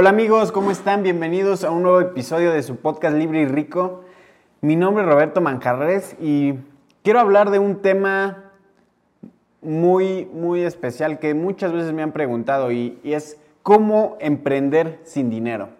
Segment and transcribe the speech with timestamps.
[0.00, 1.02] Hola amigos, ¿cómo están?
[1.02, 4.04] Bienvenidos a un nuevo episodio de su podcast Libre y Rico.
[4.60, 6.54] Mi nombre es Roberto Manjarres y
[7.02, 8.52] quiero hablar de un tema
[9.60, 15.70] muy, muy especial que muchas veces me han preguntado y, es cómo emprender sin dinero.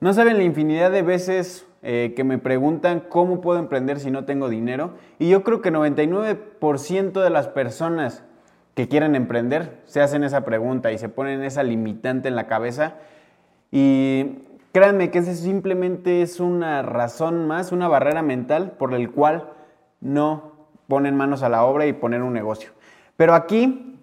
[0.00, 4.24] No saben la infinidad de veces eh, que me preguntan cómo puedo emprender si no
[4.24, 4.92] tengo dinero.
[5.18, 8.24] Y yo creo que 99% de las personas
[8.74, 12.94] que quieren emprender se hacen esa pregunta y se ponen esa limitante en la cabeza.
[13.70, 14.38] Y
[14.72, 19.52] créanme que ese simplemente es una razón más, una barrera mental por el cual
[20.00, 20.52] no
[20.86, 22.70] ponen manos a la obra y poner un negocio.
[23.16, 23.98] Pero aquí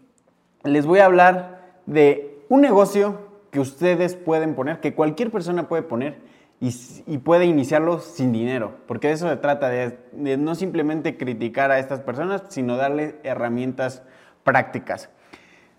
[0.64, 3.20] les voy a hablar de un negocio
[3.52, 6.20] que ustedes pueden poner, que cualquier persona puede poner
[6.60, 9.98] y, puede iniciarlo sin dinero, porque eso se trata, de,
[10.38, 14.04] no simplemente criticar a estas personas, sino darle herramientas
[14.44, 15.10] prácticas.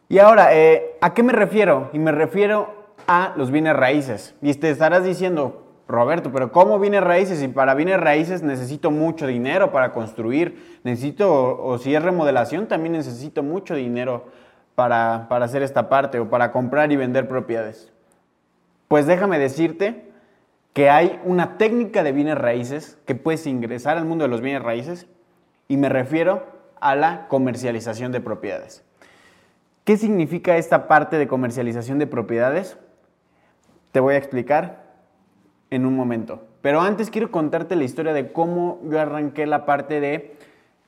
[0.09, 1.91] Y ahora, eh, ¿a qué me refiero?
[1.93, 2.76] Y me refiero
[3.06, 4.34] a los bienes raíces.
[4.42, 7.43] Y te estarás diciendo, Roberto, pero ¿cómo bienes raíces?
[7.43, 12.93] Y para bienes raíces necesito mucho dinero para construir, necesito, o, si es remodelación, también
[12.93, 14.26] necesito mucho dinero
[14.74, 17.93] para, para hacer esta parte, o para comprar y vender propiedades.
[18.88, 20.10] Pues déjame decirte
[20.73, 24.62] que hay una técnica de bienes raíces que puedes ingresar al mundo de los bienes
[24.62, 25.06] raíces
[25.68, 26.45] y me refiero
[26.80, 28.84] a la comercialización de propiedades.
[29.84, 32.76] ¿Qué significa esta parte de comercialización de propiedades?
[33.92, 34.87] Te voy a explicar
[35.70, 36.46] en un momento.
[36.62, 40.37] Pero antes quiero contarte la historia de cómo yo arranqué la parte de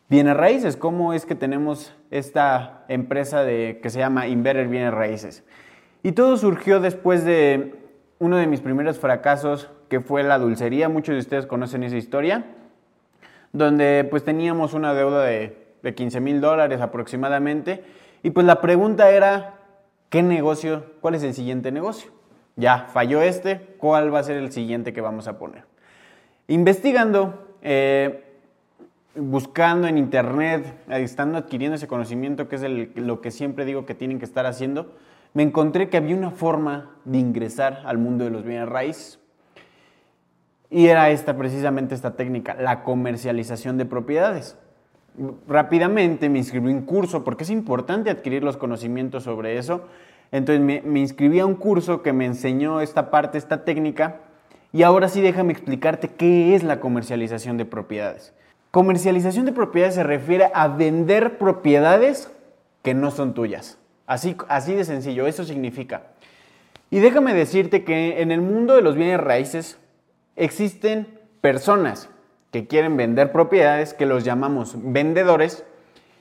[0.09, 5.45] bienes raíces, cómo es que tenemos esta empresa de, que se llama Inverter Bienes Raíces.
[6.03, 7.75] Y todo surgió después de
[8.19, 10.89] uno de mis primeros fracasos que fue la dulcería.
[10.89, 12.45] Muchos de ustedes conocen esa historia,
[13.53, 17.85] donde pues teníamos una deuda de, de 15 mil dólares aproximadamente.
[18.23, 19.55] Y pues la pregunta era,
[20.09, 20.85] ¿qué negocio?
[21.01, 22.18] ¿Cuál es el siguiente negocio?
[22.59, 25.63] Ya, falló este, ¿cuál va a ser el siguiente que vamos a poner?
[26.49, 28.25] Investigando, eh,
[29.15, 34.19] buscando en internet, estando adquiriendo ese conocimiento, que es lo que siempre digo que tienen
[34.19, 34.93] que estar haciendo,
[35.35, 39.21] me encontré que había una forma de ingresar al mundo de los bienes raíces.
[40.69, 44.59] Y era esta precisamente esta técnica, la comercialización de propiedades.
[45.47, 49.87] Rápidamente me inscribí en curso porque es importante adquirir los conocimientos sobre eso.
[50.33, 54.17] Entonces me, me inscribí a un curso que me enseñó esta parte, esta técnica.
[54.73, 58.35] Y ahora sí déjame explicarte qué es la comercialización de propiedades.
[58.71, 62.31] Comercialización de propiedades se refiere a vender propiedades
[62.83, 63.79] que no son tuyas.
[64.07, 66.03] Así, así de sencillo, eso significa.
[66.91, 69.79] Y déjame decirte que en el mundo de los bienes raíces
[70.37, 71.07] existen
[71.41, 72.09] personas
[72.51, 75.65] que quieren vender propiedades, que los llamamos vendedores,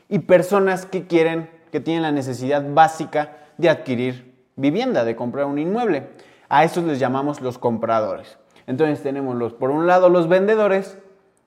[0.10, 5.60] y personas que quieren, que tienen la necesidad básica de adquirir vivienda, de comprar un
[5.60, 6.10] inmueble.
[6.50, 8.38] A esos les llamamos los compradores.
[8.66, 10.98] Entonces tenemos los, por un lado los vendedores,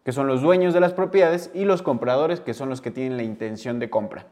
[0.04, 3.16] que son los dueños de las propiedades, y los compradores, que son los que tienen
[3.16, 4.26] la intención de compra.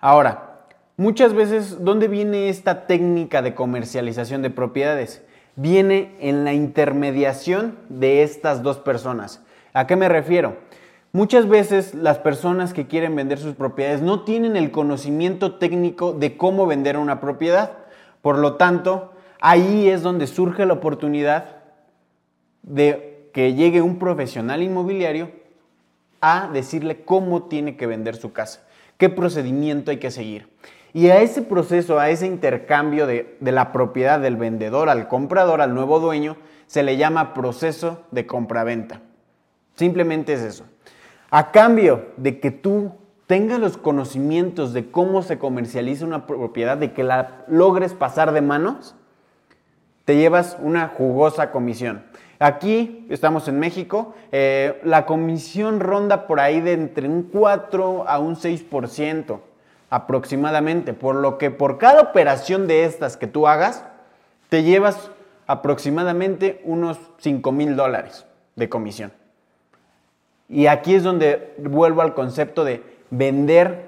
[0.00, 0.66] Ahora,
[0.96, 5.22] muchas veces, ¿dónde viene esta técnica de comercialización de propiedades?
[5.56, 9.42] viene en la intermediación de estas dos personas.
[9.72, 10.56] ¿A qué me refiero?
[11.16, 16.36] Muchas veces las personas que quieren vender sus propiedades no tienen el conocimiento técnico de
[16.36, 17.78] cómo vender una propiedad.
[18.20, 21.62] Por lo tanto, ahí es donde surge la oportunidad
[22.64, 25.30] de que llegue un profesional inmobiliario
[26.20, 28.66] a decirle cómo tiene que vender su casa,
[28.98, 30.50] qué procedimiento hay que seguir.
[30.92, 35.72] Y a ese proceso, a ese intercambio de, la propiedad del vendedor al comprador, al
[35.72, 39.00] nuevo dueño, se le llama proceso de compraventa.
[39.76, 40.66] Simplemente es eso.
[41.30, 42.92] A cambio de que tú
[43.26, 48.40] tengas los conocimientos de cómo se comercializa una propiedad, de que la logres pasar de
[48.40, 48.94] manos,
[50.04, 52.04] te llevas una jugosa comisión.
[52.38, 58.18] Aquí estamos en México, eh, la comisión ronda por ahí de entre un 4 a
[58.18, 59.40] un 6%
[59.90, 63.84] aproximadamente, por lo que por cada operación de estas que tú hagas,
[64.48, 65.10] te llevas
[65.46, 69.12] aproximadamente unos 5 mil dólares de comisión.
[70.48, 73.86] Y aquí es donde vuelvo al concepto de vender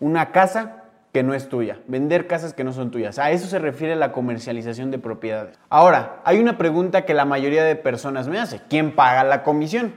[0.00, 3.18] una casa que no es tuya, vender casas que no son tuyas.
[3.18, 5.58] A eso se refiere la comercialización de propiedades.
[5.68, 9.92] Ahora, hay una pregunta que la mayoría de personas me hace, ¿quién paga la comisión?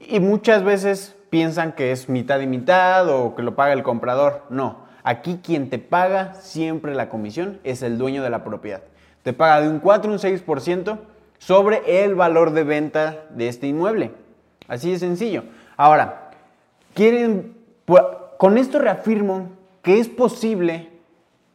[0.00, 4.42] Y muchas veces piensan que es mitad y mitad o que lo paga el comprador.
[4.48, 8.82] No, aquí quien te paga siempre la comisión es el dueño de la propiedad.
[9.22, 10.98] Te paga de un 4 a un 6%
[11.38, 14.12] sobre el valor de venta de este inmueble.
[14.68, 15.44] Así de sencillo.
[15.76, 16.30] Ahora,
[16.94, 17.56] quieren,
[18.38, 19.50] con esto reafirmo
[19.82, 20.90] que es posible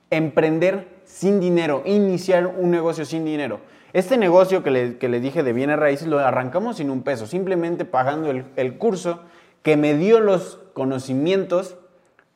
[0.09, 3.59] emprender sin dinero, iniciar un negocio sin dinero.
[3.93, 7.27] Este negocio que le, que le dije de bienes raíces lo arrancamos sin un peso,
[7.27, 9.21] simplemente pagando el, el curso
[9.63, 11.75] que me dio los conocimientos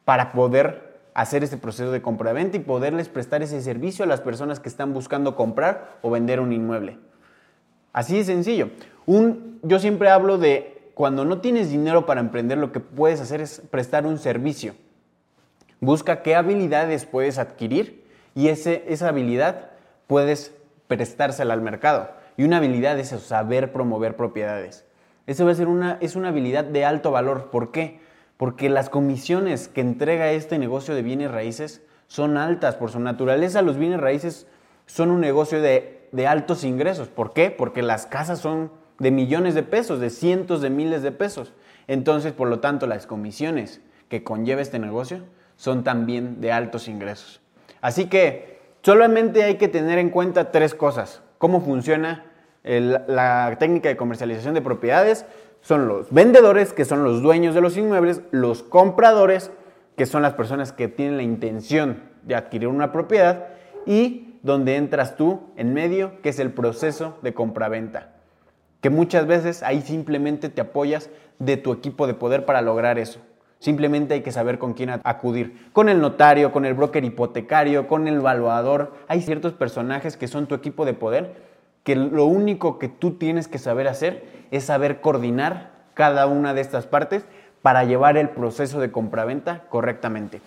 [0.04, 4.60] para poder hacer este proceso de compra-venta y poderles prestar ese servicio a las personas
[4.60, 7.00] que están buscando comprar o vender un inmueble.
[7.95, 8.71] Así de sencillo.
[9.63, 13.62] Yo siempre hablo de cuando no tienes dinero para emprender, lo que puedes hacer es
[13.71, 14.75] prestar un servicio.
[15.80, 18.03] Busca qué habilidades puedes adquirir
[18.36, 19.69] y ese, esa habilidad
[20.07, 20.53] puedes
[20.88, 22.09] prestársela al mercado.
[22.36, 24.83] Y una habilidad es saber promover propiedades.
[25.25, 27.50] Eso va a ser una, es una habilidad de alto valor.
[27.50, 28.01] ¿Por qué?
[28.36, 32.75] Porque las comisiones que entrega este negocio de bienes raíces son altas.
[32.75, 34.47] Por su naturaleza, los bienes raíces
[34.86, 37.09] son un negocio de, de altos ingresos.
[37.09, 37.51] ¿Por qué?
[37.51, 41.53] Porque las casas son de millones de pesos, de cientos de miles de pesos.
[41.88, 45.19] Entonces, por lo tanto, las comisiones que conlleva este negocio
[45.57, 47.41] son también de altos ingresos.
[47.81, 51.21] Así que solamente hay que tener en cuenta tres cosas.
[51.38, 52.25] Cómo funciona
[52.63, 55.25] la técnica de comercialización de propiedades.
[55.61, 59.51] Son los vendedores, que son los dueños de los inmuebles, los compradores,
[59.97, 63.47] que son las personas que tienen la intención de adquirir una propiedad,
[63.85, 68.12] y donde entras tú en medio, que es el proceso de compraventa.
[68.80, 71.09] Que muchas veces ahí simplemente te apoyas
[71.39, 73.19] de tu equipo de poder para lograr eso.
[73.57, 75.71] Simplemente hay que saber con quién acudir.
[75.74, 78.94] Con el notario, con el broker hipotecario, con el evaluador.
[79.07, 81.33] Hay ciertos personajes que son tu equipo de poder
[81.83, 86.62] que lo único que tú tienes que saber hacer es saber coordinar cada una de
[86.62, 87.25] estas partes
[87.63, 90.39] para llevar el proceso de compraventa correctamente.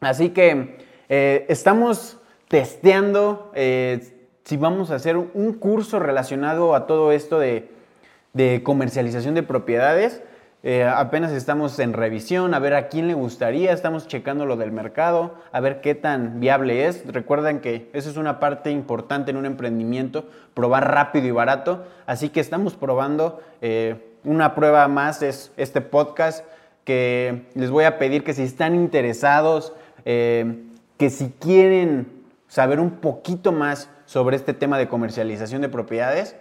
[0.00, 0.78] Así que
[1.10, 4.00] eh, estamos testeando eh,
[4.44, 10.22] si vamos a hacer un curso relacionado a todo esto de comercialización de propiedades.
[10.64, 14.72] Eh, apenas estamos en revisión, a ver a quién le gustaría, estamos checando lo del
[14.72, 17.06] mercado, a ver qué tan viable es.
[17.06, 20.24] Recuerden que eso es una parte importante en un emprendimiento,
[20.54, 21.84] probar rápido y barato.
[22.06, 26.44] Así que estamos probando eh, una prueba más, es este podcast
[26.82, 29.74] que les voy a pedir que si están interesados,
[30.04, 32.17] que si quieren
[32.48, 36.34] saber un poquito más sobre este tema de comercialización de propiedades,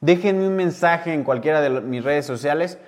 [0.00, 2.78] déjenme un mensaje en cualquiera de mis redes sociales.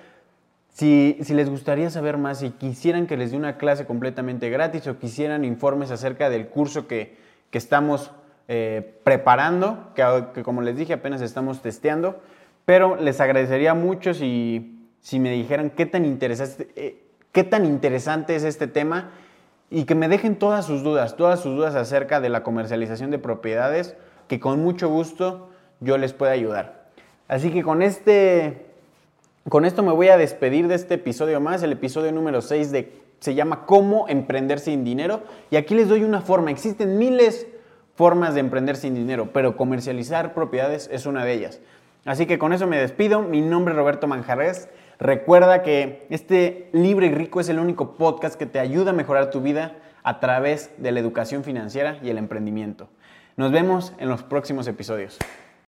[0.69, 4.97] Si, les gustaría saber más, si quisieran que les dé una clase completamente gratis o
[4.97, 7.19] quisieran informes acerca del curso que,
[7.51, 8.11] estamos
[8.47, 12.21] eh, preparando, que, como les dije apenas estamos testeando,
[12.63, 17.03] pero les agradecería mucho si, me dijeran qué tan, eh,
[17.33, 19.11] qué tan interesante es este tema
[19.71, 23.17] y que me dejen todas sus dudas, todas sus dudas acerca de la comercialización de
[23.17, 23.95] propiedades,
[24.27, 26.89] que con mucho gusto yo les pueda ayudar.
[27.27, 28.71] Así que con este
[29.49, 32.93] con esto me voy a despedir de este episodio más, el episodio número 6 de,
[33.19, 35.23] se llama Cómo emprender sin dinero.
[35.49, 36.51] Y aquí les doy una forma.
[36.51, 37.47] Existen miles
[37.95, 41.59] formas de emprender sin dinero, pero comercializar propiedades es una de ellas.
[42.05, 43.23] Así que con eso me despido.
[43.23, 44.69] Mi nombre es Roberto Manjarres.
[45.01, 49.31] Recuerda que este Libre y Rico es el único podcast que te ayuda a mejorar
[49.31, 52.87] tu vida a través de la educación financiera y el emprendimiento.
[53.35, 55.17] Nos vemos en los próximos episodios.